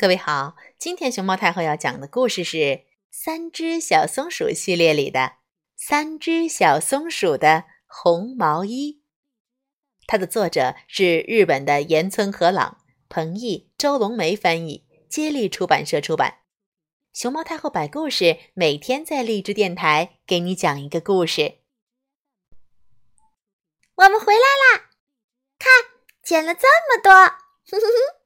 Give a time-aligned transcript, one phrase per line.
[0.00, 2.56] 各位好，今天熊猫太后要讲的故事是
[3.10, 5.20] 《三只小松鼠》系列里的
[5.74, 8.92] 《三只小松鼠的红毛衣》。
[10.06, 16.42] 它的作者是日本的岩村和朗，彭毅、周龙梅翻译，接力出版社出版。
[17.12, 21.56] 熊猫太后摆故事，每天在励志电台给你讲一个故事。
[23.96, 24.90] 我们回来啦！
[25.58, 25.72] 看，
[26.22, 28.17] 捡了这么多，哼哼哼。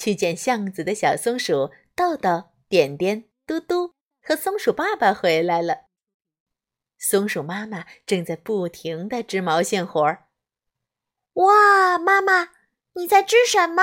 [0.00, 5.88] 去捡橡子的小松鼠豆豆、点点、嘟嘟和松鼠爸爸回来了。
[6.96, 10.28] 松鼠妈妈正在不停的织毛线活儿。
[11.34, 12.52] 哇，妈妈，
[12.94, 13.82] 你在织什么？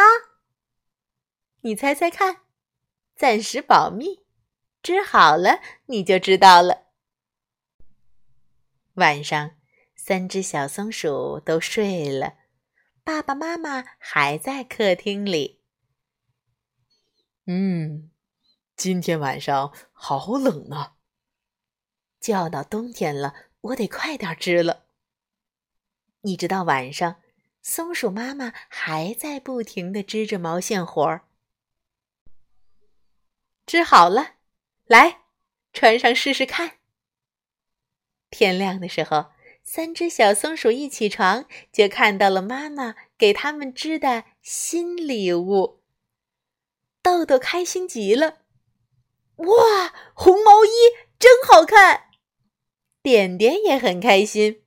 [1.62, 2.38] 你猜猜看，
[3.16, 4.26] 暂时保密。
[4.82, 6.88] 织好了你就知道了。
[8.96, 9.52] 晚上，
[9.96, 12.38] 三只小松鼠都睡了，
[13.04, 15.62] 爸爸妈妈还在客厅里。
[17.50, 18.12] 嗯，
[18.76, 20.98] 今天晚上好冷啊！
[22.20, 24.88] 就要到冬天了，我得快点织了。
[26.24, 27.22] 一直到晚上，
[27.62, 31.26] 松鼠妈妈还在不停的织着毛线活儿。
[33.66, 34.36] 织好了，
[34.86, 35.22] 来，
[35.72, 36.80] 穿上试试看。
[38.30, 39.28] 天亮的时候，
[39.64, 45.82] 三只小松鼠一起床就看到了妈妈给他们织的新礼物。
[47.08, 48.40] 豆豆开心极了，
[49.38, 50.70] 哇，红毛衣
[51.18, 52.10] 真好看！
[53.02, 54.66] 点点也很开心，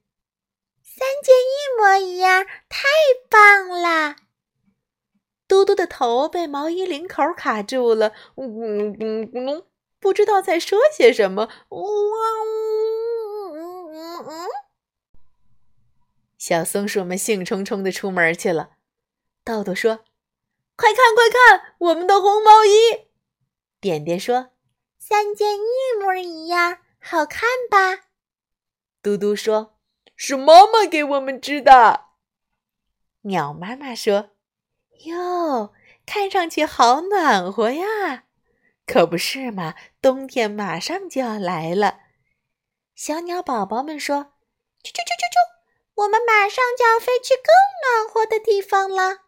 [0.83, 2.89] 三件一模一样，太
[3.29, 4.17] 棒了！
[5.47, 9.67] 嘟嘟的头被毛衣领口卡住了，咕噜咕噜，
[9.99, 11.45] 不知道在说些什么。
[11.69, 14.49] 哇呜呜呜！
[16.39, 18.71] 小松鼠们兴冲冲的出门去了。
[19.45, 20.01] 豆豆说。
[20.81, 23.11] 快看，快看，我们的红毛衣！
[23.83, 24.53] 点点说
[24.99, 28.07] ：“三件一模一样，好看吧？”
[29.03, 29.79] 嘟嘟说
[30.17, 32.07] ：“是妈妈给我们织的。”
[33.29, 34.31] 鸟妈妈说
[35.05, 35.75] ：“哟，
[36.07, 38.25] 看上去好暖和呀！
[38.87, 41.99] 可不是嘛，冬天马上就要来了。”
[42.97, 44.33] 小鸟宝宝们说
[44.83, 47.53] ：“啾啾啾啾啾，我们马上就要飞去更
[47.85, 49.25] 暖和的地方了。”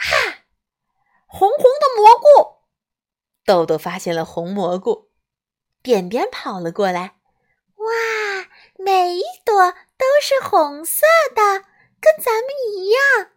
[0.00, 0.44] 哈，
[1.26, 2.60] 红红的蘑菇！
[3.44, 5.10] 豆豆发现了红蘑菇，
[5.82, 7.16] 点点跑了过来。
[7.76, 7.86] 哇，
[8.78, 11.64] 每一朵都是红色的，
[12.00, 13.32] 跟咱们一样。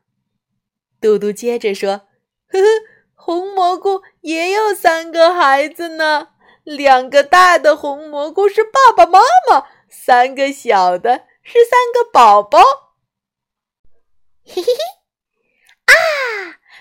[1.02, 2.08] 嘟嘟接着说
[2.48, 2.66] ：“呵呵，
[3.14, 6.30] 红蘑菇也有三个孩子呢，
[6.64, 9.20] 两个大的红蘑菇是爸爸妈
[9.50, 12.60] 妈，三个小的是三个宝宝。
[14.48, 15.03] ”嘿嘿嘿。
[15.86, 15.94] 啊！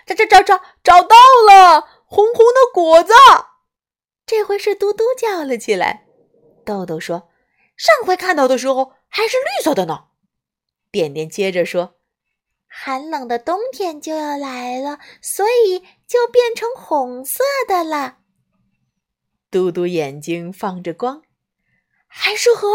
[0.05, 3.13] 找找找找找到了红红的果子，
[4.27, 6.07] 这回是嘟嘟叫了起来。
[6.65, 7.31] 豆豆说
[7.77, 10.07] ：“上回看到的时候还是绿色的呢。”
[10.91, 11.95] 点点接着说
[12.67, 18.19] ：“寒冷的冬天就要来了，所以就变成红色的了。”
[19.51, 21.23] 嘟嘟眼睛放着光，
[22.07, 22.69] 还是和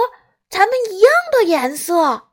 [0.49, 1.95] 咱们一样的颜色。
[2.03, 2.31] 哇！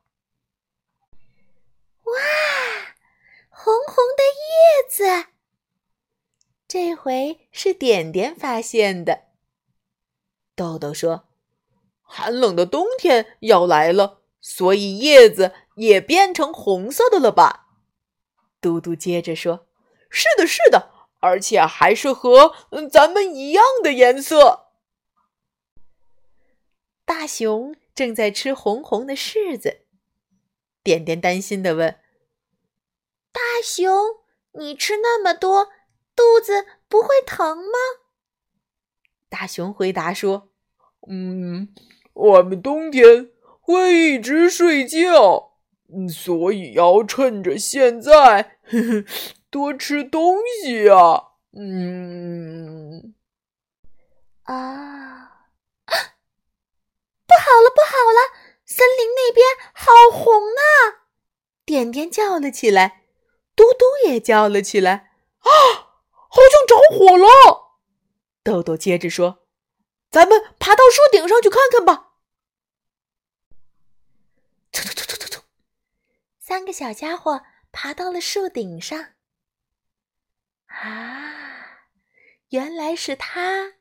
[3.57, 5.03] 红红的叶子，
[6.69, 9.25] 这回是点点发现的。
[10.55, 11.27] 豆豆说
[12.01, 17.67] ：“寒冷的冬天要来了，所以叶子也变成红色的了吧？”
[18.63, 19.67] 嘟嘟接着说
[20.09, 22.55] ：“是的，是的，而且还是和
[22.89, 24.69] 咱们一样的颜色。”
[27.05, 29.89] 大熊正在吃红红的柿子，
[30.85, 31.99] 点点担心的问。
[33.33, 33.93] 大熊，
[34.57, 35.69] 你吃那么多，
[36.15, 37.79] 肚子不会疼吗？
[39.29, 40.51] 大熊回答说
[41.11, 41.75] ：“嗯，
[42.13, 45.57] 我们冬天会一直睡觉，
[46.09, 49.05] 所以要趁着现在呵 呵
[49.51, 53.15] 多吃东西啊。”嗯，
[54.43, 55.47] 啊，
[55.87, 58.35] 不好了，不好了，
[58.65, 61.07] 森林那边好红啊！
[61.65, 63.04] 点点叫了起来。
[63.57, 65.51] 嘟嘟也叫了起来：“啊，
[66.11, 67.79] 好像着火了！”
[68.43, 69.47] 豆豆接着说
[70.11, 72.15] ：“咱们爬到树顶上去看看吧。”
[74.73, 75.43] 突突突突突突，
[76.39, 79.15] 三个小家伙爬到了树顶上。
[80.67, 81.87] 啊，
[82.49, 83.75] 原来是他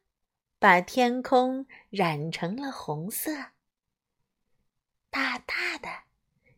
[0.59, 3.31] 把天空染成了红色，
[5.09, 5.89] 大大的，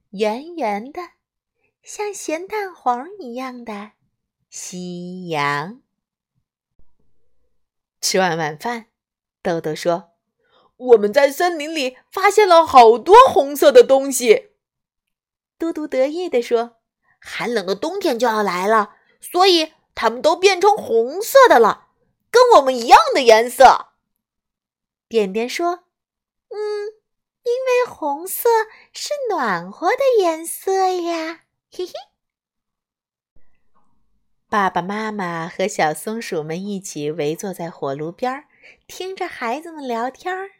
[0.09, 1.01] 圆圆的。
[1.85, 3.91] 像咸蛋黄一样的
[4.49, 5.83] 夕阳。
[8.01, 8.87] 吃完晚饭，
[9.43, 10.09] 豆豆说
[10.77, 14.53] ：“我们在森林里发现了好多红色的东西。”
[15.59, 16.77] 嘟嘟得意地说
[17.21, 21.89] ：“寒冷的冬天就要来了，所以它们都变成红色的了，
[22.31, 23.89] 跟我们一样的颜色。”
[25.07, 25.83] 点点说
[26.49, 26.87] ：“嗯，
[27.43, 28.49] 因为红色
[28.91, 31.43] 是暖和的颜色呀。”
[31.77, 31.93] 嘿嘿。
[34.47, 38.45] 爸爸妈妈和小松鼠们一起围坐在火炉边，
[38.87, 40.51] 听着孩子们聊天儿。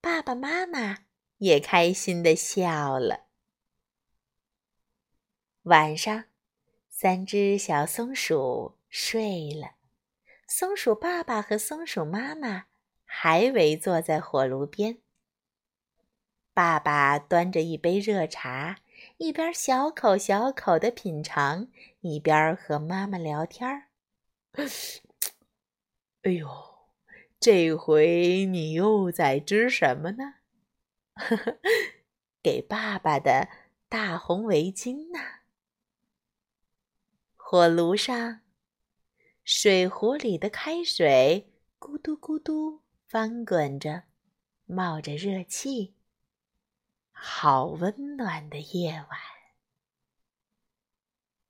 [0.00, 0.98] 爸爸妈妈
[1.38, 3.24] 也开心的笑了。
[5.62, 6.26] 晚上，
[6.88, 9.72] 三只小松鼠睡了，
[10.46, 12.66] 松鼠爸爸和松鼠妈妈
[13.04, 14.98] 还围坐在火炉边。
[16.54, 18.78] 爸爸端着一杯热茶。
[19.18, 21.68] 一边小口小口的品尝，
[22.00, 23.88] 一边和妈妈聊天儿。
[26.22, 26.48] 哎呦，
[27.38, 30.34] 这回你又在织什么呢？
[31.14, 31.58] 呵呵，
[32.42, 33.48] 给爸爸的
[33.88, 35.20] 大红围巾呢。
[37.36, 38.40] 火炉上，
[39.44, 44.04] 水壶里的开水咕嘟咕嘟翻滚着，
[44.64, 45.94] 冒着热气。
[47.24, 49.06] 好温暖的夜晚。